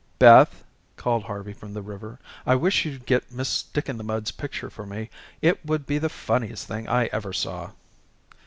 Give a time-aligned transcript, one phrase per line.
[0.17, 0.63] "Beth,"
[0.97, 4.71] called Harvey from the river, "I wish you'd get Miss Stick in the Mud's picture
[4.71, 5.11] for me.
[5.43, 7.73] It would be the funniest thing I ever saw."